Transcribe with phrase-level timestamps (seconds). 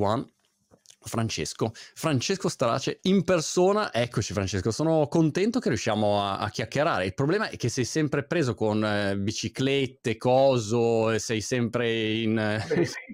[0.00, 0.26] One.
[1.04, 7.14] Francesco, Francesco Starace in persona, eccoci Francesco, sono contento che riusciamo a, a chiacchierare, il
[7.14, 12.34] problema è che sei sempre preso con eh, biciclette, coso, sei sempre in...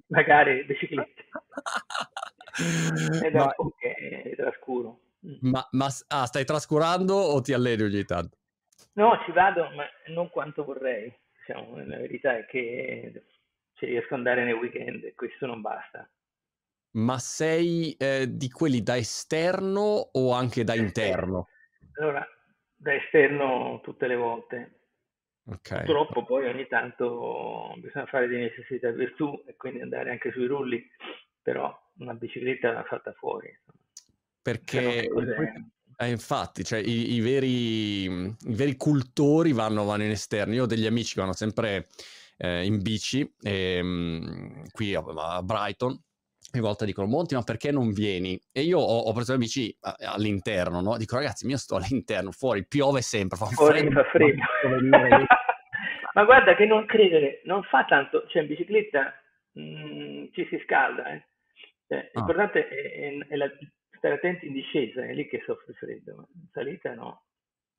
[0.08, 1.24] Magari biciclette.
[3.22, 5.00] è da ma, che trascuro.
[5.40, 8.36] Ma, ma ah, stai trascurando o ti alleni ogni tanto?
[8.92, 11.10] No, ci vado, ma non quanto vorrei.
[11.38, 13.24] Diciamo, la verità è che
[13.74, 16.06] ci riesco ad andare nei weekend e questo non basta.
[16.92, 21.48] Ma sei eh, di quelli da esterno o anche da interno?
[21.98, 22.26] Allora,
[22.74, 24.72] da esterno tutte le volte.
[25.44, 25.84] Okay.
[25.84, 30.86] Purtroppo poi ogni tanto bisogna fare di necessità virtù e quindi andare anche sui rulli,
[31.40, 33.48] però una bicicletta va fatta fuori.
[34.42, 35.08] Perché
[36.00, 40.54] eh, infatti, cioè, i, i, veri, i, veri, cultori vanno, vanno, in esterno.
[40.54, 41.86] Io ho degli amici che vanno sempre
[42.36, 46.00] eh, in bici, e, um, qui a, a Brighton,
[46.54, 48.40] ogni volta dicono Monti ma perché non vieni?
[48.52, 50.96] E io ho, ho preso le bici all'interno, no?
[50.96, 53.94] Dico ragazzi, io sto all'interno, fuori piove sempre, fa fuori freddo.
[53.94, 54.42] Fa freddo.
[56.14, 59.14] ma guarda che non credere, non fa tanto, cioè in bicicletta
[59.52, 61.26] mh, mm, ci si scalda, eh.
[61.86, 62.10] Cioè, ah.
[62.14, 63.50] L'importante è, è, è la,
[63.98, 67.24] stare attenti in discesa, è lì che soffre freddo, ma in salita no.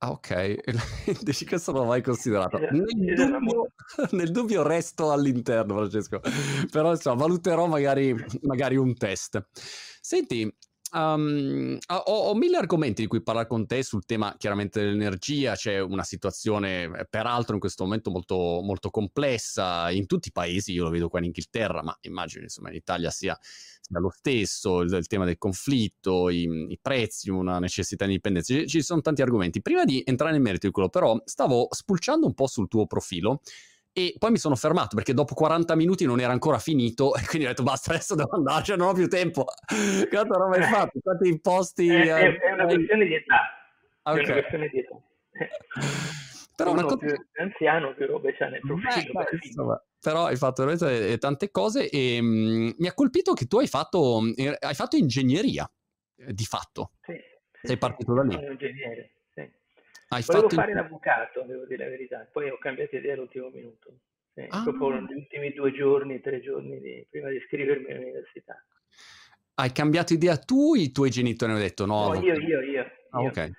[0.01, 0.63] Ah, ok,
[1.23, 2.57] dici questo non l'ho mai considerato.
[2.57, 3.67] Nel dubbio,
[4.11, 6.21] nel dubbio, resto all'interno, Francesco.
[6.71, 9.45] Però insomma, valuterò magari, magari un test.
[9.99, 10.49] Senti,
[10.91, 15.79] Um, ho, ho, mille argomenti di cui parlare con te sul tema chiaramente dell'energia, c'è
[15.79, 20.83] una situazione eh, peraltro in questo momento molto, molto complessa in tutti i paesi, io
[20.83, 24.91] lo vedo qua in Inghilterra, ma immagino insomma in Italia sia, sia lo stesso, il,
[24.91, 29.21] il, tema del conflitto, i, i, prezzi, una necessità di indipendenza, ci, ci sono tanti
[29.21, 29.61] argomenti.
[29.61, 33.41] Prima di entrare nel merito di quello però stavo spulciando un po' sul tuo profilo
[33.91, 37.45] e poi mi sono fermato perché dopo 40 minuti non era ancora finito e quindi
[37.45, 39.45] ho detto basta adesso devo andare, cioè non ho più tempo.
[40.09, 40.99] Quanta roba hai fatto?
[41.01, 41.87] Quanti imposti?
[41.87, 43.41] È, è, è una questione di età.
[44.03, 44.21] Okay.
[44.21, 45.01] È una questione di età.
[46.59, 47.05] Però Uno una cosa...
[47.05, 49.13] più anziano più robe c'è nel profilo.
[49.13, 53.59] Beh, insomma, però hai fatto veramente tante cose e mh, mi ha colpito che tu
[53.59, 55.71] hai fatto, eh, hai fatto ingegneria,
[56.17, 56.91] eh, di fatto.
[57.03, 57.13] Sì,
[57.61, 58.33] sì, Sei partito da lì.
[58.33, 59.11] Sono ingegnere.
[60.11, 63.93] Hai Volevo fare l'avvocato, devo dire la verità, poi ho cambiato idea all'ultimo minuto.
[64.33, 64.63] Sì, ah.
[64.63, 68.59] Proprio negli ultimi due giorni, tre giorni di, prima di iscrivermi all'università.
[69.53, 72.13] Hai cambiato idea tu i tuoi genitori hanno detto no?
[72.13, 72.91] no io, io, io.
[73.11, 73.29] Ah, io.
[73.29, 73.51] Okay.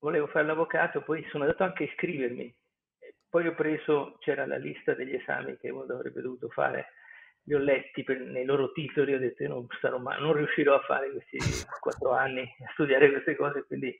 [0.00, 2.52] Volevo fare l'avvocato, poi sono andato anche a iscrivermi.
[3.28, 6.86] Poi ho preso, c'era la lista degli esami che uno avrebbe dovuto fare,
[7.44, 10.74] li ho letti per, nei loro titoli, ho detto io non, starò mai, non riuscirò
[10.74, 11.38] a fare questi
[11.80, 13.96] quattro anni, a studiare queste cose, quindi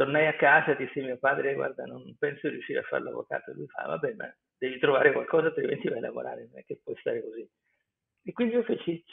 [0.00, 3.02] tornai a casa e dissi a mio padre guarda non penso di riuscire a fare
[3.02, 3.52] l'avvocato.
[3.52, 6.96] Lui fa vabbè ma devi trovare qualcosa altrimenti vai a lavorare non è che puoi
[7.00, 7.46] stare così.
[8.24, 9.04] E quindi io feci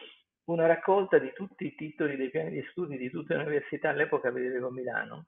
[0.45, 4.31] una raccolta di tutti i titoli dei piani di studi di tutte le università all'epoca
[4.31, 5.25] vivevo a Milano.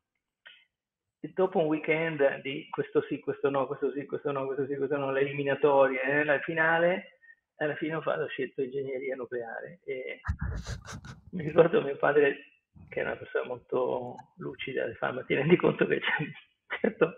[1.19, 4.77] E dopo un weekend di questo sì, questo no, questo sì, questo no, questo sì,
[4.77, 7.17] questo no, le eliminatorie, eh, la finale,
[7.55, 10.21] alla fine ho, fatto, ho scelto ingegneria nucleare e
[11.31, 15.99] mi ricordo mio padre che è una persona molto lucida, ma ti rendi conto che
[15.99, 16.31] c'è un
[16.79, 17.13] certo,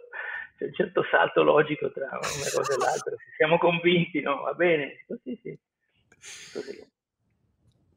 [0.58, 4.42] c'è un certo salto logico tra una cosa e l'altra, se siamo convinti, no?
[4.42, 5.58] Va bene, così sì.
[6.54, 6.90] Così.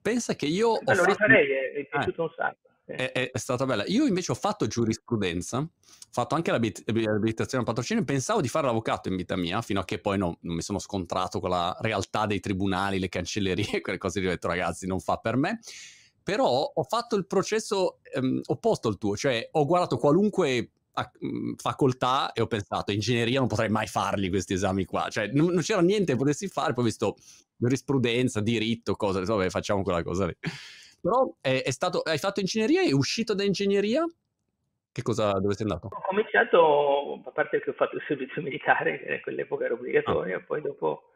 [0.00, 0.80] Pensa che io...
[0.84, 1.10] Ma lo fatto...
[1.10, 2.24] rifarei, è, è piaciuto ah.
[2.24, 2.68] un sacco.
[2.86, 3.84] È, è, è, stata bella.
[3.86, 5.70] Io invece ho fatto giurisprudenza, ho
[6.10, 9.98] fatto anche l'abilitazione al patrocinio, pensavo di fare l'avvocato in vita mia, fino a che
[9.98, 14.20] poi no, non mi sono scontrato con la realtà dei tribunali, le cancellerie, quelle cose
[14.20, 15.60] ho detto ragazzi non fa per me
[16.24, 20.70] però ho fatto il processo ehm, opposto al tuo, cioè ho guardato qualunque
[21.24, 25.52] mm, facoltà e ho pensato ingegneria non potrei mai farli questi esami qua, cioè non,
[25.52, 27.16] non c'era niente che potessi fare, poi ho visto
[27.56, 30.36] giurisprudenza, diritto, cose, vabbè facciamo quella cosa lì.
[31.00, 34.02] Però è, è stato, hai fatto ingegneria e uscito da ingegneria?
[34.90, 35.88] Che cosa, dove sei andato?
[35.88, 40.38] Ho cominciato, a parte che ho fatto il servizio militare, che a quell'epoca era obbligatorio,
[40.38, 40.40] ah.
[40.40, 41.13] poi dopo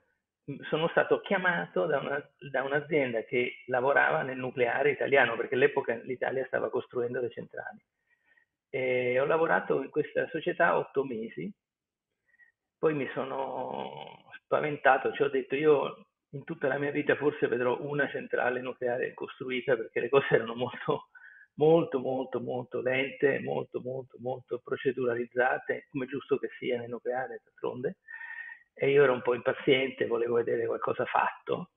[0.69, 6.45] sono stato chiamato da, una, da, un'azienda che lavorava nel nucleare italiano, perché all'epoca l'Italia
[6.47, 7.79] stava costruendo le centrali.
[8.71, 11.51] E ho lavorato in questa società otto mesi,
[12.79, 17.81] poi mi sono spaventato, ci ho detto io in tutta la mia vita forse vedrò
[17.81, 21.09] una centrale nucleare costruita perché le cose erano molto,
[21.55, 27.97] molto, molto, molto lente, molto, molto, molto proceduralizzate, come giusto che sia nel nucleare d'altronde
[28.79, 31.71] e io ero un po' impaziente, volevo vedere qualcosa fatto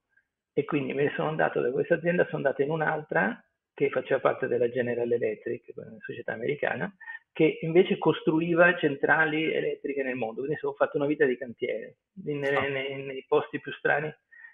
[0.54, 3.44] e quindi me ne sono andato da questa azienda, sono andato in un'altra
[3.74, 6.94] che faceva parte della General Electric, una società americana,
[7.32, 12.38] che invece costruiva centrali elettriche nel mondo, quindi ho fatto una vita di cantiere, nei,
[12.38, 14.14] nei, nei posti più strani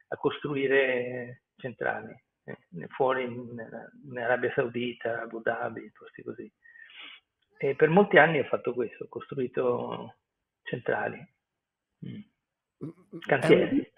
[0.09, 2.15] a costruire centrali.
[2.45, 3.49] eh, fuori in,
[4.09, 6.49] in, Arabia Saudita, Abu Dhabi, posti così.
[7.57, 10.15] E per molti anni ho fatto questo, ho costruito
[10.61, 11.17] centrali,
[12.05, 12.21] mm.
[13.25, 13.91] Cantieri.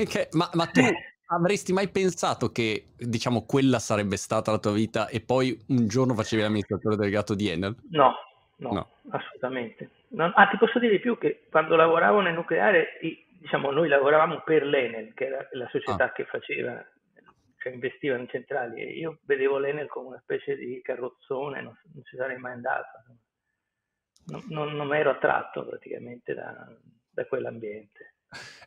[0.32, 0.80] Ma, ma, tu
[1.26, 6.14] avresti mai pensato che, diciamo, quella sarebbe stata la tua vita e poi un giorno
[6.14, 7.76] facevi l'amministratore delegato di Enel?
[7.90, 8.14] No,
[8.56, 8.88] no, no.
[9.10, 9.90] assolutamente.
[10.08, 12.98] Non, ah, ti posso dire di più che quando lavoravo nel nucleare,
[13.38, 16.12] diciamo, noi lavoravamo per l'Enel, che era la società ah.
[16.12, 16.84] che faceva,
[17.58, 22.04] cioè investiva in centrali, e io vedevo l'Enel come una specie di carrozzone, non, non
[22.04, 22.88] ci sarei mai andato.
[24.26, 26.68] Non, non, non ero attratto praticamente da,
[27.10, 28.14] da quell'ambiente.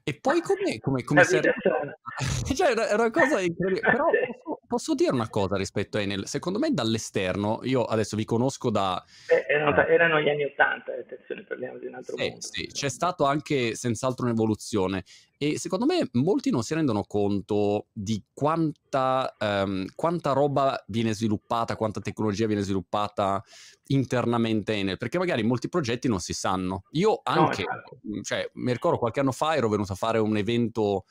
[0.03, 1.41] E poi come, come, come sei
[2.53, 3.79] cioè, era una cosa incredibile.
[3.79, 4.09] Però
[4.73, 6.25] posso, dire una cosa rispetto a Enel.
[6.25, 9.03] Secondo me dall'esterno, io adesso vi conosco da...
[9.27, 12.41] Eh, erano, eh, erano, gli anni Ottanta, attenzione, parliamo di un altro sì, mondo.
[12.41, 15.03] Sì, c'è stato anche senz'altro un'evoluzione.
[15.37, 21.75] E secondo me molti non si rendono conto di quanta, um, quanta roba viene sviluppata,
[21.75, 23.43] quanta tecnologia viene sviluppata
[23.87, 26.85] internamente Enel, perché magari molti progetti non si sanno.
[26.91, 27.63] Io anche,
[28.01, 31.05] no, cioè, mi ricordo qualche anno fa ero venuto a fare un evento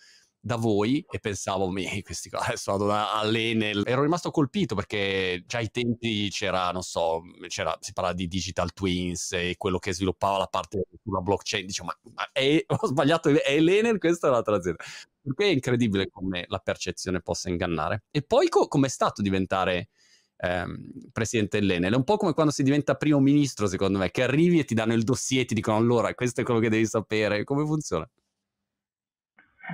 [0.44, 3.84] da voi e pensavo, mi, questi qua adesso vado all'Enel.
[3.86, 8.72] Ero rimasto colpito perché già ai tempi c'era, non so, c'era, si parla di digital
[8.72, 11.64] twins e quello che sviluppava la parte sulla blockchain.
[11.64, 14.82] Dicevo, ma, ma è, ho sbagliato, è l'Enel, questa è un'altra azienda.
[15.22, 18.04] Perché è incredibile come la percezione possa ingannare.
[18.10, 19.90] E poi co- com'è stato diventare
[20.38, 21.92] ehm, presidente dell'Enel?
[21.92, 24.74] È un po' come quando si diventa primo ministro, secondo me, che arrivi e ti
[24.74, 27.44] danno il dossier e ti dicono allora, questo è quello che devi sapere.
[27.44, 28.08] Come funziona?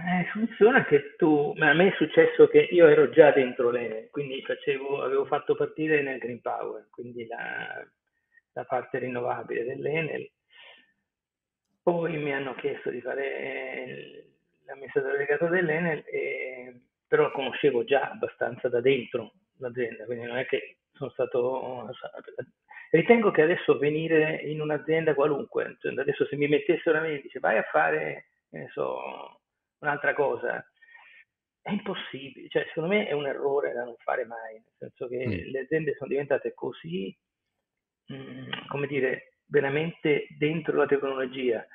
[0.06, 4.42] Eh, funziona che tu, a me è successo che io ero già dentro l'Enel, quindi
[4.42, 7.84] facevo, avevo fatto partire nel Green Power, quindi la,
[8.52, 10.30] la parte rinnovabile dell'Enel.
[11.82, 14.24] Poi mi hanno chiesto di fare
[14.66, 20.76] l'amministratore delegato dell'Enel, e, però conoscevo già abbastanza da dentro l'azienda, quindi non è che
[20.92, 21.90] sono stato...
[22.90, 27.22] Ritengo che adesso venire in un'azienda qualunque, cioè adesso se mi mettessero a me e
[27.22, 29.40] dice vai a fare, ne so,
[29.80, 30.64] un'altra cosa,
[31.60, 35.26] è impossibile, cioè secondo me è un errore da non fare mai, nel senso che
[35.26, 35.50] mm.
[35.50, 37.16] le aziende sono diventate così,
[38.06, 41.66] mh, mm, come dire, veramente dentro la tecnologia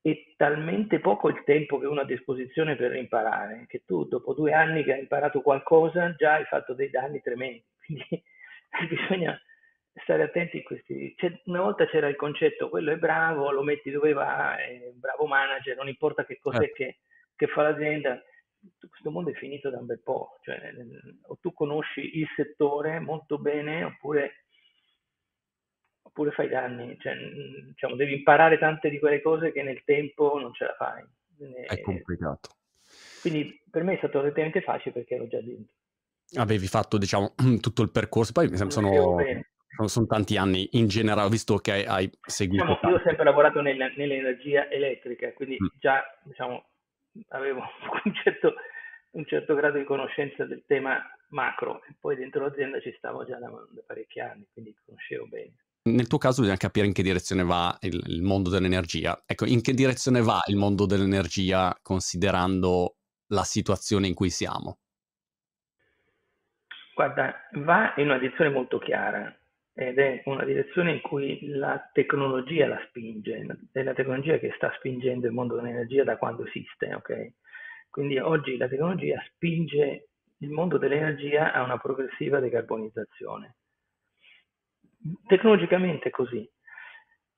[0.00, 4.34] e talmente poco il tempo che uno ha a disposizione per imparare, che tu dopo
[4.34, 8.24] due anni che hai imparato qualcosa già hai fatto dei danni tremendi, quindi
[8.88, 9.40] bisogna
[10.02, 11.14] stare attenti in questi...
[11.16, 15.00] C'è, una volta c'era il concetto, quello è bravo, lo metti dove va, è un
[15.00, 16.72] bravo manager, non importa che cos'è eh.
[16.72, 16.98] che
[17.38, 18.20] che fa l'azienda,
[18.88, 20.58] questo mondo è finito da un bel po', cioè
[21.28, 24.46] o tu conosci il settore molto bene oppure,
[26.02, 30.52] oppure fai danni, cioè, diciamo, devi imparare tante di quelle cose che nel tempo non
[30.52, 31.04] ce la fai.
[31.66, 32.56] È complicato.
[33.20, 35.74] Quindi per me è stato relativamente facile perché ero già dentro.
[36.34, 39.16] Avevi fatto, diciamo, tutto il percorso, poi sono, sono,
[39.86, 42.64] sono, tanti anni in generale, visto che hai seguito.
[42.64, 45.78] Diciamo, io ho sempre lavorato nel, nell'energia elettrica, quindi mm.
[45.78, 46.66] già diciamo,
[47.28, 47.60] avevo
[48.04, 48.54] un certo,
[49.12, 50.98] un certo grado di conoscenza del tema
[51.28, 55.54] macro e poi dentro l'azienda ci stavo già da, da parecchi anni, quindi conoscevo bene.
[55.82, 59.22] Nel tuo caso bisogna capire in che direzione va il, il, mondo dell'energia.
[59.24, 62.96] Ecco, in che direzione va il mondo dell'energia considerando
[63.28, 64.80] la situazione in cui siamo?
[66.94, 69.37] Guarda, va in una direzione molto chiara
[69.80, 74.72] ed è una direzione in cui la tecnologia la spinge, è la tecnologia che sta
[74.74, 77.34] spingendo il mondo dell'energia da quando esiste, ok?
[77.88, 80.08] Quindi oggi la tecnologia spinge
[80.38, 83.54] il mondo dell'energia a una progressiva decarbonizzazione.
[85.28, 86.50] Tecnologicamente è così.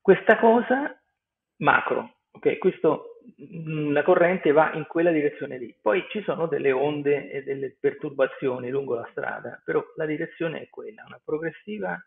[0.01, 0.99] Questa cosa
[1.57, 2.57] macro, ok?
[2.57, 5.77] Questo, mm, la corrente va in quella direzione lì.
[5.79, 10.69] Poi ci sono delle onde e delle perturbazioni lungo la strada, però la direzione è
[10.69, 12.03] quella, una progressiva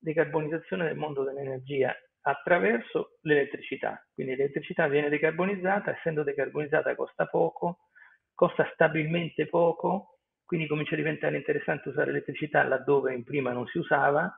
[0.00, 4.04] decarbonizzazione del mondo dell'energia attraverso l'elettricità.
[4.12, 7.88] Quindi l'elettricità viene decarbonizzata, essendo decarbonizzata costa poco,
[8.34, 13.78] costa stabilmente poco, quindi comincia a diventare interessante usare l'elettricità laddove in prima non si
[13.78, 14.32] usava.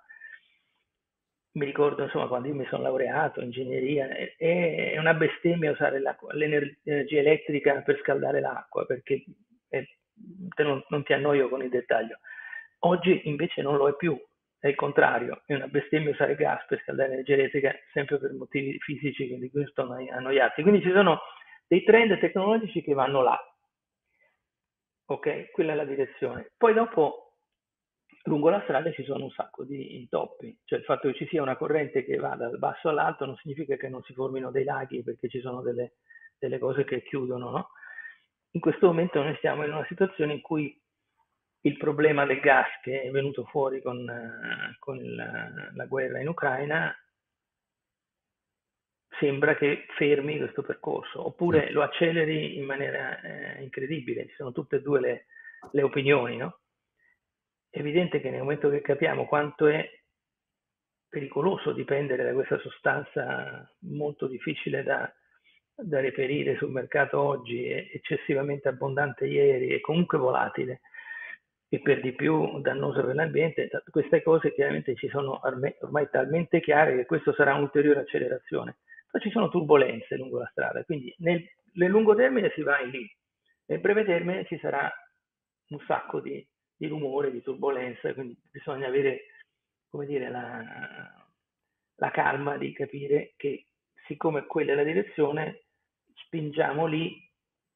[1.55, 6.01] Mi ricordo insomma quando io mi sono laureato in ingegneria, è una bestemmia usare
[6.33, 9.25] l'energia elettrica per scaldare l'acqua perché
[9.69, 9.85] è,
[10.63, 12.19] non, non ti annoio con il dettaglio.
[12.81, 14.19] Oggi invece non lo è più,
[14.69, 19.29] il contrario, è una bestemmia usare gas per scaldare l'energia elettrica sempre per motivi fisici
[19.29, 20.63] che di cui sono annoiati.
[20.63, 21.21] Quindi ci sono
[21.67, 23.39] dei trend tecnologici che vanno là.
[25.07, 26.53] Ok, quella è la direzione.
[26.57, 27.33] Poi dopo
[28.25, 31.43] lungo la strada ci sono un sacco di intoppi, cioè il fatto che ci sia
[31.43, 35.03] una corrente che va dal basso all'alto non significa che non si formino dei laghi
[35.03, 35.95] perché ci sono delle,
[36.39, 37.69] delle cose che chiudono, no?
[38.53, 40.79] In questo momento noi stiamo in una situazione in cui
[41.65, 44.05] il problema del gas che è venuto fuori con,
[44.79, 46.95] con la, la guerra in Ucraina
[49.19, 54.27] sembra che fermi questo percorso, oppure lo acceleri in maniera eh, incredibile.
[54.27, 55.27] Ci sono tutte e due le,
[55.71, 56.59] le opinioni, no?
[57.71, 59.89] È evidente che nel momento che capiamo quanto è
[61.09, 65.11] pericoloso dipendere da questa sostanza molto difficile da,
[65.75, 70.81] da reperire sul mercato oggi, eccessivamente abbondante ieri e comunque volatile,
[71.73, 76.95] e per di più dannosa per l'ambiente, queste cose chiaramente ci sono ormai talmente chiare
[76.97, 78.77] che questo sarà un'ulteriore accelerazione.
[79.11, 82.91] Poi ci sono turbulenze lungo la strada, quindi nel, nel lungo termine si va in
[82.91, 83.17] lì,
[83.69, 84.93] nel breve termine ci sarà
[85.69, 89.23] un sacco di, di rumore, di turbulenza, quindi bisogna avere,
[89.89, 90.63] come dire, la,
[91.95, 93.69] la calma di capire che
[94.07, 95.63] siccome quella è la direzione,
[96.27, 97.32] spingiamo lì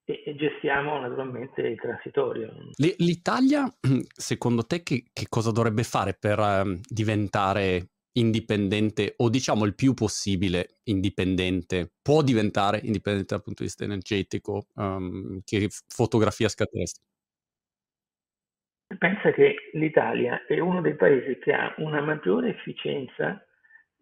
[0.06, 2.52] e, gestiamo naturalmente il transitorio.
[2.76, 3.68] L'Italia,
[4.14, 9.94] secondo te, che, che cosa dovrebbe fare per uh, diventare indipendente o diciamo il più
[9.94, 11.92] possibile indipendente?
[12.00, 14.68] Può diventare indipendente dal punto di vista energetico?
[14.74, 17.00] Um, che fotografia scatteresti?
[18.98, 23.44] Pensa che l'Italia è uno dei paesi che ha una maggiore efficienza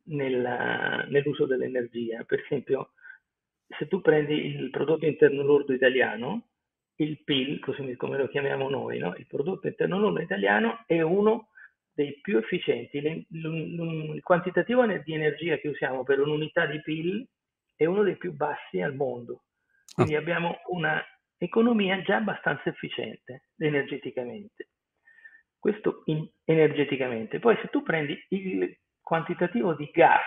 [0.04, 2.22] nella, nell'uso dell'energia.
[2.24, 2.92] Per esempio,
[3.78, 6.48] se tu prendi il prodotto interno lordo italiano,
[6.96, 9.14] il PIL, così come lo chiamiamo noi, no?
[9.16, 11.48] il prodotto interno lordo italiano è uno
[11.92, 12.98] dei più efficienti.
[12.98, 17.26] il quantitativo di energia che usiamo per un'unità di PIL
[17.76, 19.44] è uno dei più bassi al mondo.
[19.92, 20.18] Quindi ah.
[20.18, 24.68] abbiamo un'economia già abbastanza efficiente energeticamente.
[25.58, 27.38] Questo in, energeticamente.
[27.38, 30.22] Poi se tu prendi il quantitativo di gas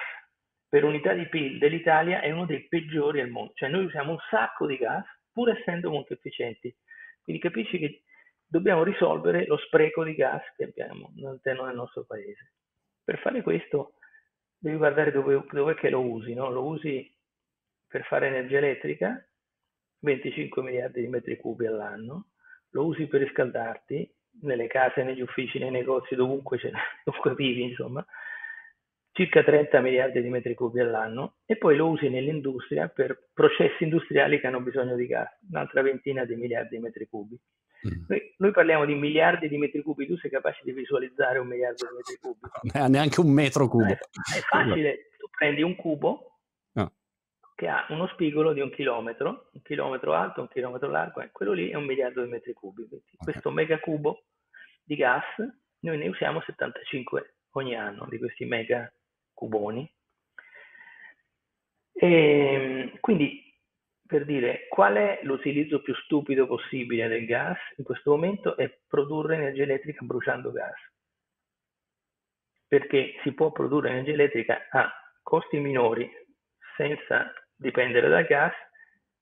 [0.69, 4.19] per unità di PIL dell'Italia è uno dei peggiori al mondo, cioè noi usiamo un
[4.29, 6.75] sacco di gas pur essendo molto efficienti.
[7.23, 8.03] Quindi capisci che
[8.45, 12.53] dobbiamo risolvere lo spreco di gas che abbiamo all'interno del nostro paese.
[13.03, 13.93] Per fare questo
[14.57, 16.49] devi guardare dove, dove che lo usi, no?
[16.49, 17.13] lo usi
[17.87, 19.23] per fare energia elettrica,
[19.99, 22.29] 25 miliardi di metri cubi all'anno,
[22.71, 26.59] lo usi per riscaldarti nelle case, negli uffici, nei negozi, dovunque,
[27.03, 28.05] dovunque vivi, insomma,
[29.17, 34.39] circa 30 miliardi di metri cubi all'anno e poi lo usi nell'industria per processi industriali
[34.39, 37.35] che hanno bisogno di gas, un'altra ventina di miliardi di metri cubi.
[37.35, 38.05] Mm.
[38.07, 41.87] Noi, noi, parliamo di miliardi di metri cubi, tu sei capace di visualizzare un miliardo
[41.87, 42.91] di metri cubi?
[42.91, 43.85] Neanche un metro cubo.
[43.85, 46.41] È, è facile, tu prendi un cubo
[46.73, 46.93] no.
[47.55, 51.53] che ha uno spigolo di un chilometro, un chilometro alto, un chilometro largo, e quello
[51.53, 52.83] lì è un miliardo di metri cubi.
[52.83, 53.01] Okay.
[53.17, 54.25] Questo megacubo
[54.83, 55.25] di gas,
[55.79, 58.91] noi ne usiamo 75 ogni anno di questi mega
[59.37, 59.87] cuboni.
[61.93, 63.43] E, ehm, quindi,
[64.05, 69.35] per dire, qual è l'utilizzo più stupido possibile del gas in questo momento è produrre
[69.35, 70.79] energia elettrica bruciando gas.
[72.67, 74.91] Perché si può produrre energia elettrica a
[75.21, 76.09] costi minori
[76.75, 78.53] senza dipendere dal gas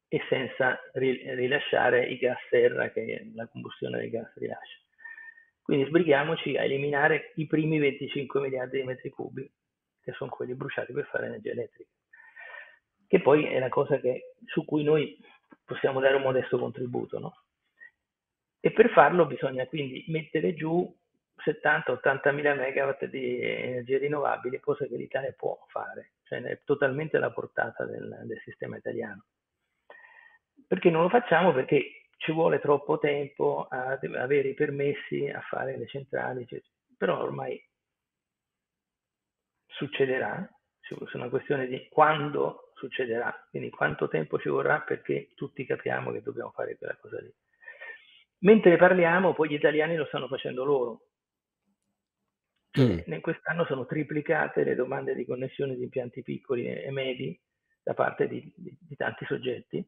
[0.07, 4.79] e senza rilasciare i gas serra che la combustione del gas rilascia.
[5.62, 9.51] Quindi sbrighiamoci a eliminare i primi 25 miliardi di metri cubi
[10.05, 11.89] che sono quelli bruciati per fare energia elettrica,
[13.07, 15.19] che poi è la cosa che, su cui noi
[15.65, 17.19] possiamo dare un modesto contributo.
[17.19, 17.43] No?
[18.59, 20.95] E per farlo bisogna quindi mettere giù
[21.43, 27.31] 70-80 mila megawatt di energie rinnovabili, cosa che l'Italia può fare, cioè è totalmente alla
[27.31, 29.25] portata del, del sistema italiano.
[30.67, 31.51] Perché non lo facciamo?
[31.51, 36.74] Perché ci vuole troppo tempo a avere i permessi, a fare le centrali, eccetera.
[36.97, 37.62] però ormai
[39.75, 46.12] succederà, è una questione di quando succederà, quindi quanto tempo ci vorrà perché tutti capiamo
[46.12, 47.34] che dobbiamo fare quella cosa lì.
[48.39, 51.01] Mentre parliamo, poi gli italiani lo stanno facendo loro.
[52.79, 53.20] Mm.
[53.22, 57.39] Quest'anno sono triplicate le domande di connessione di impianti piccoli e medi
[57.82, 59.84] da parte di, di, di tanti soggetti.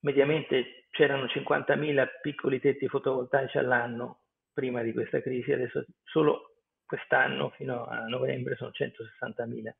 [0.00, 4.20] Mediamente c'erano 50.000 piccoli tetti fotovoltaici all'anno
[4.52, 6.55] prima di questa crisi, adesso solo
[6.86, 9.70] quest'anno fino a novembre sono 160.000,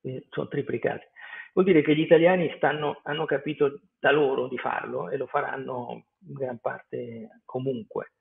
[0.00, 1.06] quindi sono triplicati.
[1.52, 6.06] Vuol dire che gli italiani stanno, hanno capito da loro di farlo e lo faranno
[6.26, 8.12] in gran parte comunque.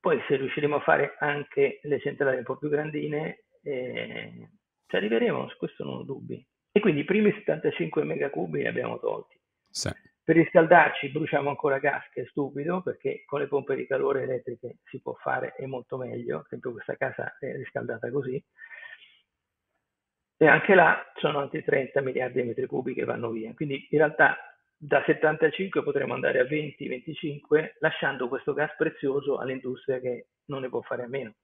[0.00, 4.50] Poi se riusciremo a fare anche le centrali un po' più grandine, eh,
[4.86, 6.46] ci arriveremo, su questo non ho dubbi.
[6.70, 9.40] E quindi i primi 75 megacubi li abbiamo tolti.
[9.70, 9.90] Sì.
[10.24, 14.78] Per riscaldarci bruciamo ancora gas, che è stupido, perché con le pompe di calore elettriche
[14.84, 16.38] si può fare e molto meglio.
[16.38, 18.42] Per esempio questa casa è riscaldata così.
[20.36, 23.52] E anche là sono altri 30 miliardi di metri cubi che vanno via.
[23.52, 24.36] Quindi in realtà
[24.76, 30.80] da 75 potremo andare a 20-25 lasciando questo gas prezioso all'industria che non ne può
[30.80, 31.34] fare a meno.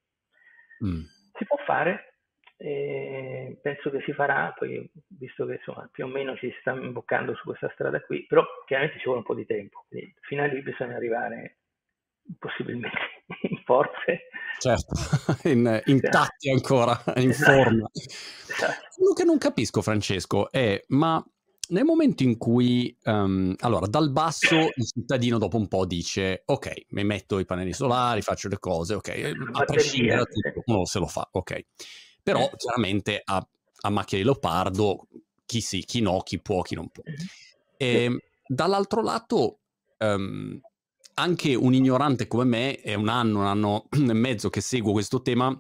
[0.84, 1.02] Mm.
[1.34, 2.10] Si può fare,
[2.62, 7.35] eh, penso che si farà, poi visto che insomma più o meno ci sta imboccando
[7.35, 10.47] su questa strada qui, però chiaramente ci vuole un po' di tempo, quindi fino a
[10.47, 11.61] lì bisogna arrivare
[12.38, 12.99] possibilmente
[13.49, 14.29] in forze.
[14.59, 14.95] Certo,
[15.49, 17.62] in, intatti ancora, in esatto.
[17.62, 17.90] forma.
[17.95, 18.88] Esatto.
[18.95, 21.25] Quello che non capisco, Francesco, è ma
[21.69, 26.88] nel momento in cui, um, allora, dal basso il cittadino dopo un po' dice, ok,
[26.88, 30.99] mi metto i pannelli solari, faccio le cose, ok, a prescindere da tutto, uno se
[30.99, 31.64] lo fa, ok.
[32.23, 32.57] Però eh.
[32.57, 33.47] chiaramente a,
[33.83, 35.07] a macchia di leopardo,
[35.47, 37.03] chi sì, chi no, chi può, chi non può.
[37.77, 39.59] E, ehm, dall'altro lato,
[39.99, 40.61] um,
[41.15, 45.23] anche un ignorante come me, è un anno, un anno e mezzo che seguo questo
[45.23, 45.59] tema,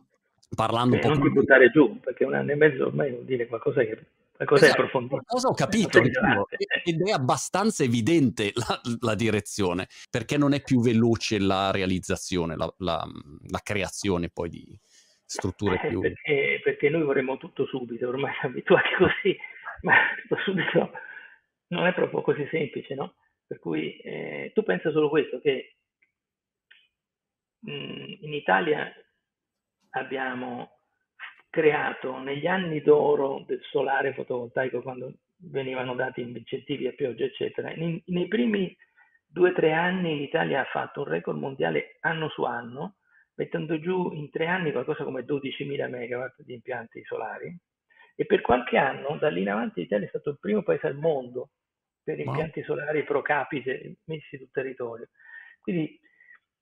[0.54, 3.46] parlando un po' Non ti buttare giù, perché un anno e mezzo ormai vuol dire
[3.46, 4.06] qualcosa che
[4.40, 5.22] Qualcosa esatto, approfondito.
[5.26, 11.38] Cosa ho capito ed è abbastanza evidente la, la, direzione, perché non è più veloce
[11.38, 13.06] la realizzazione, la, la,
[13.48, 14.80] la creazione poi di
[15.30, 16.00] strutture eh, più...
[16.00, 19.38] Perché, perché, noi vorremmo tutto subito, ormai siamo abituati così,
[19.82, 20.90] ma tutto subito
[21.68, 23.14] non è proprio così semplice, no?
[23.46, 25.76] Per cui eh, tu pensa solo questo, che
[27.60, 28.92] mh, mm, in Italia
[29.90, 30.78] abbiamo
[31.48, 38.02] creato negli anni d'oro del solare fotovoltaico, quando venivano dati incentivi a pioggia, eccetera, nei,
[38.06, 38.76] nei primi
[39.26, 42.96] due o tre anni l'Italia ha fatto un record mondiale anno su anno,
[43.40, 47.56] mettendo giù in tre anni qualcosa come 12.000 megawatt di impianti solari
[48.14, 50.96] e per qualche anno da lì in avanti l'Italia è stato il primo paese al
[50.96, 51.52] mondo
[52.02, 55.08] per impianti solari pro capite messi sul territorio.
[55.62, 55.98] Quindi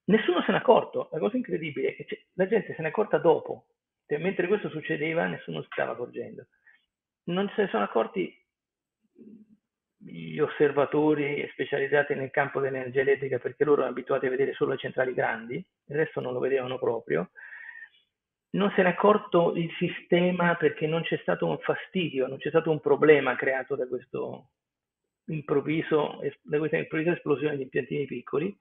[0.05, 3.67] nessuno se n'è accorto, la cosa incredibile è che la gente se n'è accorta dopo,
[4.07, 6.47] cioè, mentre questo succedeva, nessuno si stava accorgendo.
[7.25, 8.33] Non se ne sono accorti
[9.99, 14.79] gli osservatori specializzati nel campo dell'energia elettrica perché loro erano abituati a vedere solo le
[14.79, 17.31] centrali grandi, il resto non lo vedevano proprio.
[18.51, 22.49] Non se ne è accorto il sistema perché non c'è stato un fastidio, non c'è
[22.49, 24.19] stato un problema creato da, da questa
[25.27, 26.19] improvvisa
[27.13, 28.57] esplosione di impiantini piccoli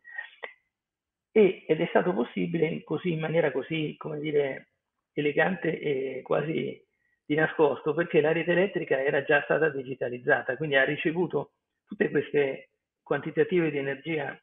[1.31, 4.71] e, ed è stato possibile così in maniera così, come dire,
[5.13, 6.83] elegante e quasi
[7.27, 11.51] di nascosto perché la rete elettrica era già stata digitalizzata, quindi ha ricevuto
[11.85, 12.69] tutte queste
[13.03, 14.39] quantitative di energia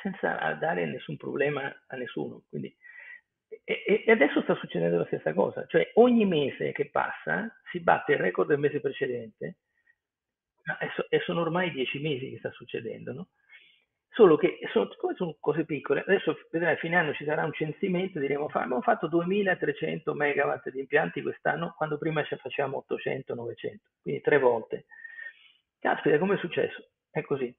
[0.00, 2.44] senza dare nessun problema a nessuno.
[2.48, 2.74] Quindi,
[3.62, 8.12] e, e, adesso sta succedendo la stessa cosa, cioè ogni mese che passa si batte
[8.12, 9.56] il record del mese precedente,
[11.10, 13.28] e, sono ormai dieci mesi che sta succedendo, no?
[14.14, 18.44] Solo che sono, sono cose piccole, adesso vedrai fine anno ci sarà un censimento, diremo
[18.52, 24.84] abbiamo fatto 2300 megawatt di impianti quest'anno, quando prima ci facciamo 800-900, quindi tre volte.
[25.78, 26.90] Caspita, come è successo?
[27.10, 27.54] È così.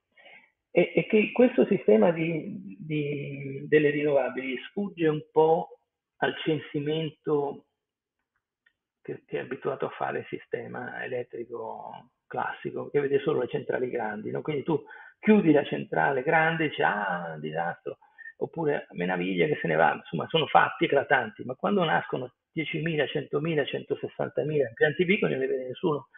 [0.69, 5.79] E, e che questo sistema di, di, delle rinnovabili sfugge un po'
[6.17, 7.65] al censimento
[9.01, 13.89] che, che, è abituato a fare il sistema elettrico classico, che vede solo le centrali
[13.89, 14.31] grandi.
[14.31, 14.41] No?
[14.41, 14.83] Quindi tu
[15.23, 17.97] chiudi la centrale grande e dici ah, disastro,
[18.37, 23.63] oppure menaviglia che se ne va, insomma sono fatti eclatanti, ma quando nascono 10.000, 100.000,
[23.63, 26.09] 160.000 impianti piccoli non ne vede nessuno.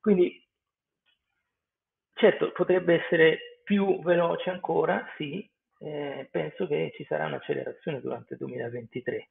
[0.00, 0.38] Quindi
[2.12, 8.38] certo potrebbe essere più veloce ancora, sì, eh, penso che ci sarà un'accelerazione durante il
[8.40, 9.28] 2023,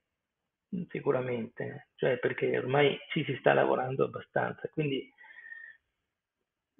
[0.90, 5.13] sicuramente, cioè perché ormai ci si sta lavorando abbastanza, quindi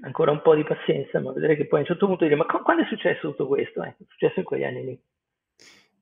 [0.02, 2.46] ancora un po' di pazienza, ma vedrei che poi a un certo punto dire ma
[2.46, 3.84] quando è successo tutto questo?
[3.84, 5.00] Eh, è successo in quegli anni lì.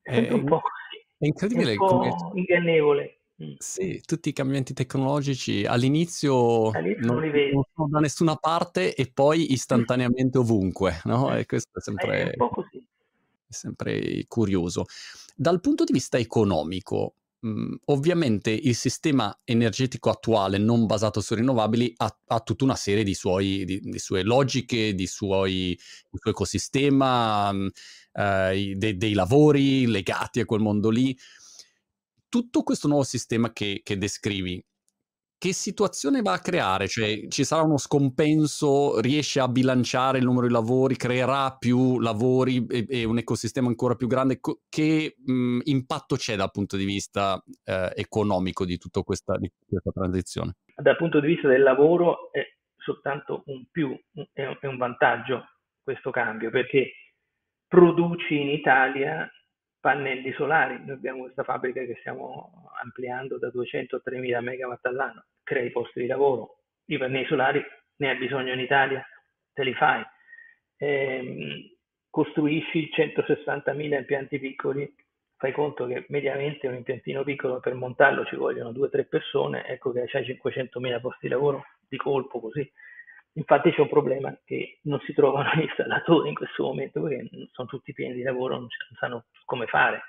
[0.02, 1.06] È, è un po' così.
[1.18, 1.74] È incredibile.
[1.74, 2.14] È un po' come...
[2.34, 3.16] ingannevole.
[3.44, 3.54] Mm.
[3.58, 9.52] Sì, tutti i cambiamenti tecnologici all'inizio, all'inizio non, non, sono da nessuna parte e poi
[9.54, 11.36] istantaneamente ovunque, no?
[11.36, 14.86] E questo è sempre, è, è sempre curioso.
[15.36, 21.92] Dal punto di vista economico, Mhmm, ovviamente il sistema energetico attuale non basato su rinnovabili
[21.98, 27.52] ha, ha tutta una serie di, suoi, di, di sue logiche, di suoi, suo ecosistema,
[27.52, 27.70] mh,
[28.14, 31.18] eh, de, dei lavori legati a quel mondo lì.
[32.30, 34.64] Tutto questo nuovo sistema che, che descrivi,
[35.42, 36.88] che situazione va a creare?
[36.88, 42.64] Cioè, ci sarà uno scompenso, riesce a bilanciare il numero di lavori, creerà più lavori
[42.70, 44.40] e, e un ecosistema ancora più grande?
[44.70, 49.90] Che mh, impatto c'è dal punto di vista eh, economico di tutta questa, di questa,
[49.90, 50.58] transizione?
[50.76, 52.46] Dal punto di vista del lavoro è
[52.78, 54.00] soltanto un più,
[54.34, 55.44] è un vantaggio
[55.82, 56.92] questo cambio, perché
[57.68, 59.28] produci in Italia
[59.82, 60.80] pannelli solari.
[60.86, 66.02] Noi abbiamo questa fabbrica che stiamo ampliando da 200 a 3000 megawatt all'anno, crei posti
[66.02, 66.60] di lavoro.
[66.86, 67.64] I pannelli solari
[67.98, 69.06] ne hai bisogno in Italia,
[69.54, 70.04] te li fai.
[70.78, 71.70] ehm,
[72.10, 74.94] costruisci 160.000 impianti piccoli,
[75.38, 80.02] fai conto che mediamente un impiantino piccolo per montarlo ci vogliono 2-3 persone, ecco che
[80.02, 82.70] hai 500.000 posti di lavoro di colpo così.
[83.34, 87.68] Infatti c'è un problema che non si trovano gli installatori in questo momento perché sono
[87.68, 88.68] tutti pieni di lavoro, non
[89.00, 90.04] sanno come fare.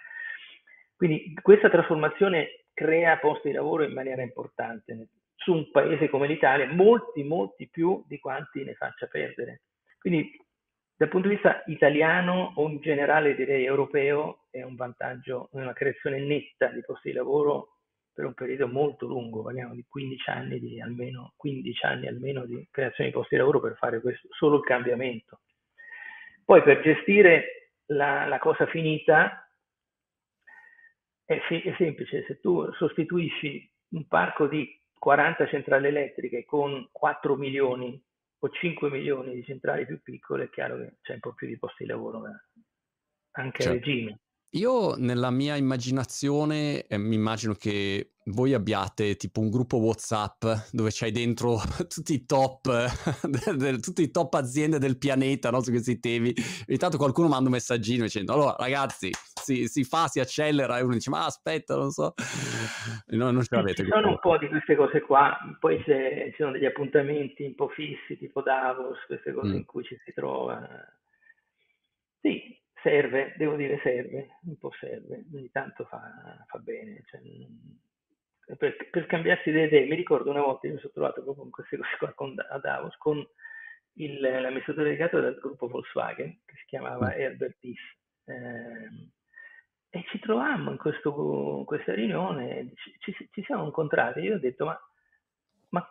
[0.97, 6.73] Quindi questa trasformazione crea posti di lavoro in maniera importante su un paese come l'Italia,
[6.73, 9.63] molti, molti più di quanti ne faccia perdere.
[9.99, 10.37] Quindi
[10.97, 16.21] dal punto di vista italiano o in generale direi europeo è un vantaggio, una creazione
[16.21, 17.79] netta di posti di lavoro
[18.13, 22.67] per un periodo molto lungo, parliamo di 15 anni di almeno, 15 anni almeno di
[22.71, 25.41] creazione di posti di lavoro per fare questo, solo il cambiamento.
[26.45, 29.49] Poi per gestire la, la cosa finita
[31.25, 38.01] è, è semplice, se tu sostituisci un parco di 40 centrali elettriche con 4 milioni
[38.39, 41.59] o 5 milioni di centrali più piccole, è chiaro che c'è un po' più di
[41.59, 42.23] posti di lavoro
[43.33, 43.69] anche certo.
[43.71, 44.21] a regime.
[44.55, 50.91] Io nella mia immaginazione eh, mi immagino che voi abbiate tipo un gruppo WhatsApp dove
[50.93, 51.57] c'hai dentro
[51.89, 52.69] tutti i top,
[53.27, 56.35] del, del, tutti i top aziende del pianeta no, su questi temi.
[56.69, 59.11] Ogni tanto qualcuno manda un messaggino dicendo: Allora, ragazzi,
[59.43, 62.13] si, si, fa, si accelera, e uno dice: Ma aspetta, non so.
[63.07, 63.85] No, non ce l'avete.
[63.85, 65.35] Ci sono un po' di queste cose qua.
[65.59, 69.57] Poi ci sono degli appuntamenti un po' fissi, tipo Davos, queste cose mm.
[69.57, 70.61] in cui ci si trova.
[72.21, 77.03] Sì, serve, devo dire serve, un po' serve, ogni tanto fa, fa bene.
[77.07, 77.21] Cioè,
[78.57, 81.51] per, per, cambiarsi le idee, mi ricordo una volta, io mi sono trovato proprio con
[81.51, 83.27] queste cose qua con, a Davos, con
[83.95, 87.21] il, l'amministratore delegato del gruppo Volkswagen, che si chiamava mm.
[87.21, 87.81] Herbert Diss,
[88.25, 89.11] eh,
[89.95, 94.39] e ci trovammo in, questo, in questa riunione, ci, ci, ci, siamo incontrati, io ho
[94.39, 94.79] detto ma,
[95.69, 95.87] ma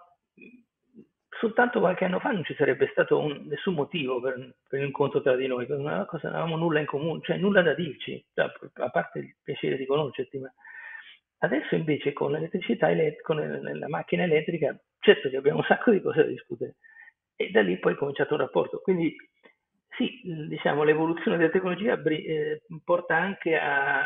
[1.41, 5.36] soltanto qualche anno fa non ci sarebbe stato un, nessun motivo per, per l'incontro tra
[5.36, 9.75] di noi, non avevamo nulla in comune, cioè nulla da dirci, a parte il piacere
[9.75, 10.54] di conoscerti, ma
[11.39, 12.89] adesso invece con l'elettricità,
[13.23, 16.75] con la macchina elettrica, certo che abbiamo un sacco di cose da discutere
[17.36, 18.80] e da lì poi è cominciato un rapporto.
[18.80, 19.15] Quindi
[19.97, 24.06] sì, diciamo, l'evoluzione della tecnologia eh, porta anche a,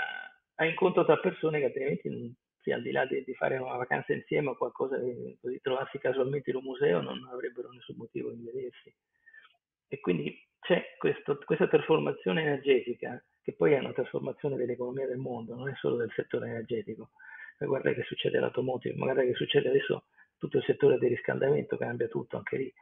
[0.55, 2.33] a incontro tra persone che altrimenti non,
[2.65, 5.99] sì, al di là di, di, fare una vacanza insieme o qualcosa di, così trovarsi
[5.99, 8.91] casualmente in un museo non avrebbero nessun motivo di vedersi.
[9.87, 15.53] E quindi c'è questo, questa trasformazione energetica, che poi è una trasformazione dell'economia del mondo,
[15.53, 17.11] non è solo del settore energetico.
[17.59, 20.05] E guarda che succede all'automotive, guarda che succede adesso
[20.39, 22.73] tutto il settore del riscaldamento, cambia tutto anche lì.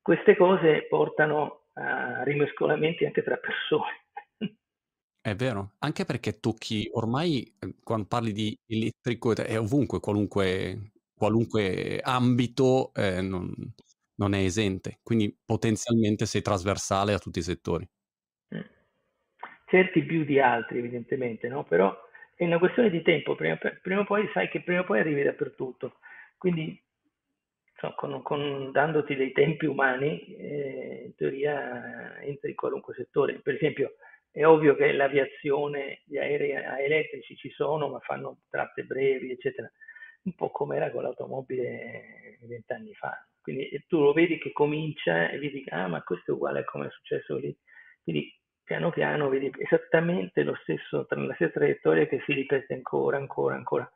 [0.00, 4.03] Queste cose portano a rimescolamenti anche tra persone
[5.26, 11.98] è vero, anche perché tocchi ormai, ehm, quando parli di elettrico è ovunque, qualunque qualunque
[12.02, 13.74] ambito, ehm, non
[14.16, 17.88] non è esente, quindi potenzialmente sei trasversale a tutti i settori.
[18.52, 18.60] Mh.
[19.66, 21.96] Certi più di altri evidentemente, no, però
[22.36, 25.22] è una questione di tempo, prima prima o poi sai che prima o poi arrivi
[25.22, 25.98] dappertutto.
[26.36, 26.80] Quindi,
[27.78, 33.40] so, con con dandoti dei tempi umani, ehm, in teoria entri in qualunque settore.
[33.40, 33.94] Per esempio
[34.34, 39.70] è ovvio che l'aviazione, gli aerei elettrici ci sono, ma fanno tratte brevi, eccetera,
[40.24, 43.16] un po' come era con l'automobile vent'anni fa.
[43.40, 46.88] Quindi tu lo vedi che comincia e vedi, ah, ma questo è uguale a come
[46.88, 47.56] è successo lì.
[48.02, 53.54] Quindi piano piano vedi esattamente lo stesso, la stessa traiettoria che si ripete ancora, ancora,
[53.54, 53.88] ancora.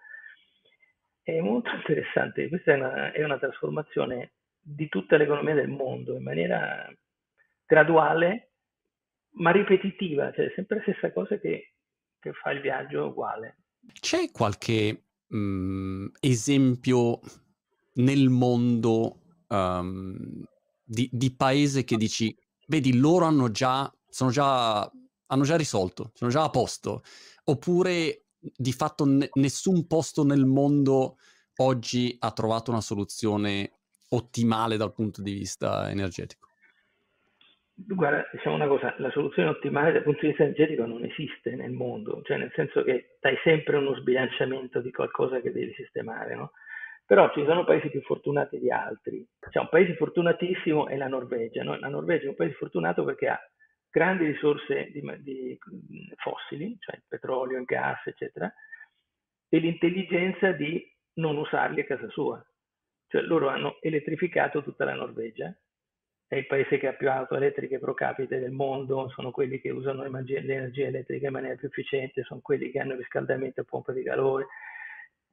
[1.20, 6.22] È molto interessante, questa è una, è una trasformazione di tutta l'economia del mondo in
[6.22, 6.88] maniera
[7.66, 8.52] graduale
[9.38, 11.74] ma ripetitiva, cioè sempre la stessa cosa che,
[12.18, 13.58] che fa il viaggio uguale.
[14.00, 17.20] C'è qualche mh, mhmm, esempio
[17.94, 20.44] nel mondo um,
[20.84, 22.34] di, di, paese che dici,
[22.66, 24.90] vedi, loro hanno già, sono già,
[25.26, 27.02] hanno già risolto, sono già a posto,
[27.44, 31.16] oppure di fatto ne, nessun posto nel mondo
[31.56, 33.72] oggi ha trovato una soluzione
[34.10, 36.47] ottimale dal punto di vista energetico?
[37.80, 41.70] Guarda, diciamo una cosa, la soluzione ottimale dal punto di vista energetico non esiste nel
[41.70, 46.50] mondo, cioè nel senso che hai sempre uno sbilanciamento di qualcosa che devi sistemare, no?
[47.06, 49.24] Però ci sono paesi più fortunati di altri.
[49.48, 51.78] Cioè, un paese fortunatissimo è la Norvegia, no?
[51.78, 53.40] La Norvegia è un paese fortunato perché ha
[53.88, 55.58] grandi risorse di, di
[56.16, 58.52] fossili, cioè il petrolio, il gas, eccetera,
[59.48, 62.44] e l'intelligenza di non usarli a casa sua.
[63.06, 65.56] Cioè loro hanno elettrificato tutta la Norvegia
[66.28, 69.70] è il paese che ha più auto elettriche pro capite del mondo, sono quelli che
[69.70, 73.92] usano l'energia elettrica in maniera più efficiente, sono quelli che hanno il riscaldamento a pompa
[73.92, 74.46] di calore,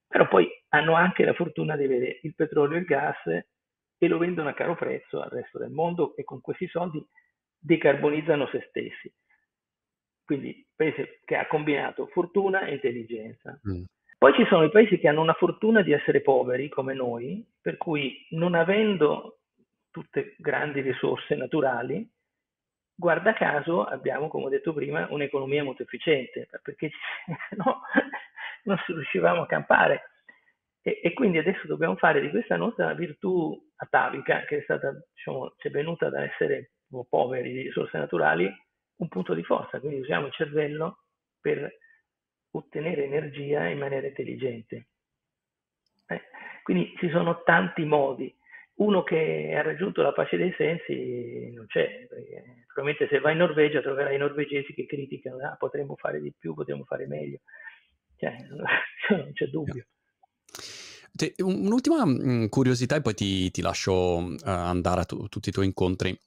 [0.08, 4.17] però poi hanno anche la fortuna di avere il petrolio e il gas e lo
[4.17, 7.05] vendono a caro prezzo al resto del mondo e con questi soldi
[7.60, 9.13] decarbonizzano se stessi.
[10.23, 13.60] Quindi paese che ha combinato fortuna e intelligenza.
[13.69, 13.84] Mm.
[14.17, 17.75] Poi ci sono i paesi che hanno una fortuna di essere poveri come noi, per
[17.75, 19.39] cui non avendo
[19.95, 22.05] tutte grandi risorse naturali,
[22.93, 26.91] guarda caso abbiamo, come ho detto prima, un'economia molto efficiente, perché
[27.55, 27.79] no,
[28.63, 30.12] non riuscivamo a campare.
[30.81, 35.53] E, e, quindi adesso dobbiamo fare di questa nostra virtù atavica, che è stata, diciamo,
[35.60, 36.71] ci è venuta da essere
[37.08, 38.53] poveri di risorse naturali,
[38.97, 39.79] un punto di forza.
[39.79, 41.03] Quindi usiamo il cervello
[41.39, 41.73] per
[42.51, 44.88] ottenere energia in maniera intelligente.
[46.08, 46.21] Eh,
[46.63, 48.36] quindi ci sono tanti modi.
[48.75, 53.38] Uno che ha raggiunto la pace dei sensi non c'è, perché probabilmente se vai in
[53.38, 57.39] Norvegia troverai i norvegesi che criticano, ah, potremmo fare di più, potremmo fare meglio.
[58.17, 58.35] Cioè,
[59.15, 59.85] non c'è dubbio.
[61.38, 65.65] Un'ultima mm, curiosità e poi ti, ti lascio uh, andare a tu, tutti i tuoi
[65.65, 66.17] incontri.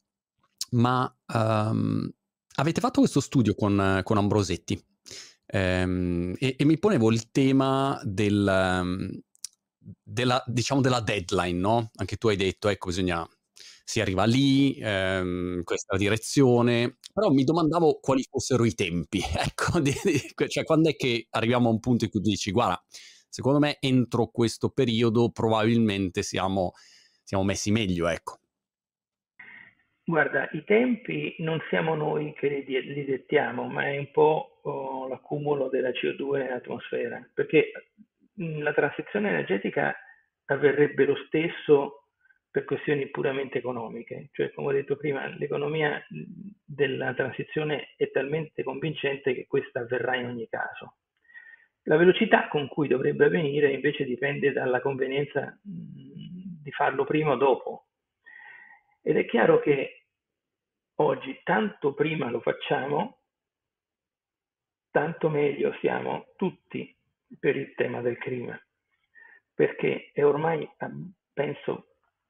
[0.71, 2.11] Ma um,
[2.57, 4.83] avete fatto questo studio con, con Ambrosetti
[5.53, 9.11] um, e, e, mi ponevo il tema del, um,
[10.03, 11.91] della, diciamo della deadline, no?
[11.97, 13.27] Anche tu hai detto, ecco, bisogna,
[13.85, 19.93] si arriva lì, ehm, questa direzione, però mi domandavo quali fossero i tempi, ecco, di,
[20.05, 22.83] di, cioè quando è che arriviamo a un punto in cui dici, guarda,
[23.29, 26.73] secondo me entro questo periodo probabilmente siamo,
[27.23, 28.39] siamo messi meglio, ecco.
[30.05, 35.07] Guarda, i tempi non siamo noi che li, li dettiamo, ma è un po' oh,
[35.07, 37.73] l'accumulo della CO2 in atmosfera, perché
[38.39, 39.95] la transizione energetica
[40.47, 42.05] avverrebbe lo stesso
[42.51, 46.03] per questioni puramente economiche, cioè come ho detto prima, l'economia
[46.65, 50.97] della transizione è talmente convincente che questa avverrà in ogni caso.
[51.83, 57.87] La velocità con cui dovrebbe avvenire invece dipende dalla convenienza di farlo prima o dopo.
[59.03, 60.07] Ed è chiaro che
[60.97, 63.21] oggi tanto prima lo facciamo,
[64.91, 66.98] tanto meglio siamo tutti
[67.39, 68.67] per il tema del crimine,
[69.55, 70.69] perché è ormai,
[71.33, 71.89] penso,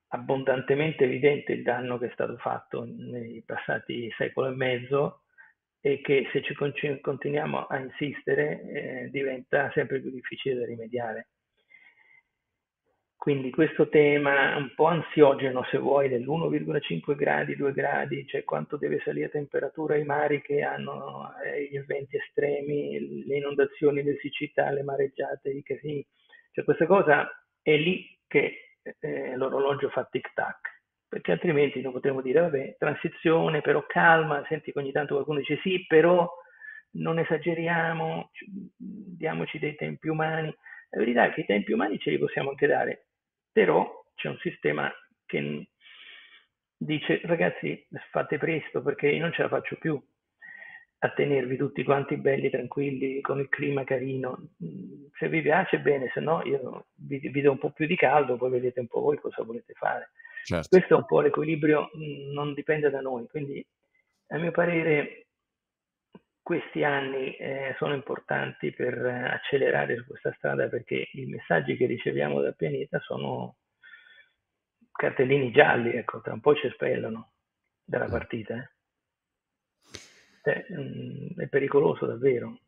[0.08, 5.22] abbondantemente evidente il danno che è stato fatto nei passati secolo e mezzo
[5.80, 11.28] e che se ci continuiamo a insistere eh, diventa sempre più difficile da rimediare.
[13.18, 19.00] Quindi questo tema un po' ansiogeno, se vuoi, dell'1,5 gradi, 2 gradi, cioè quanto deve
[19.04, 24.84] salire temperatura ai mari che hanno eh, gli eventi estremi, le inondazioni, le siccità, le
[24.84, 26.06] mareggiate, i casini.
[26.52, 27.28] Cioè questa cosa
[27.60, 33.84] è lì che eh, l'orologio fa tic-tac, perché altrimenti non potremmo dire, vabbè, transizione, però
[33.86, 36.26] calma, senti che ogni tanto qualcuno dice sì, però
[36.92, 38.30] non esageriamo,
[38.76, 40.54] diamoci dei tempi umani.
[40.90, 43.07] La verità è che i tempi umani ce li possiamo anche dare,
[43.58, 44.88] però c'è un sistema
[45.26, 45.68] che
[46.76, 50.00] dice ragazzi fate presto perché io non ce la faccio più
[51.00, 54.50] a tenervi tutti quanti belli, tranquilli, con il clima carino.
[55.18, 58.36] Se vi piace bene, se no io vi, vi do un po' più di caldo,
[58.36, 60.12] poi vedete un po' voi cosa volete fare.
[60.44, 60.68] Certo.
[60.68, 61.90] Questo è un po' l'equilibrio,
[62.32, 63.64] non dipende da noi, quindi
[64.28, 65.27] a mio parere
[66.48, 72.40] questi anni eh, sono importanti per accelerare su questa strada perché i messaggi che riceviamo
[72.40, 73.56] dal pianeta sono
[74.90, 77.32] cartellini gialli, ecco, tra un po' ci espellano
[77.84, 78.54] dalla partita.
[78.54, 78.70] Eh.
[80.42, 82.60] Cioè, mh, mm, è pericoloso davvero.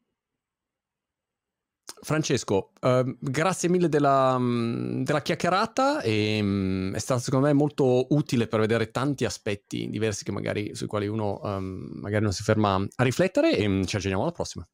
[2.02, 8.06] Francesco, uh, grazie mille della, mm, della chiacchierata e um, è stato secondo me molto
[8.10, 12.74] utile per vedere tanti aspetti diversi magari, sui quali uno um, magari non si ferma
[12.74, 14.66] a riflettere e um, ci aggiorniamo alla prossima.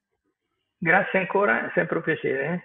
[0.79, 2.45] Grazie ancora, è sempre un piacere.
[2.55, 2.65] Eh.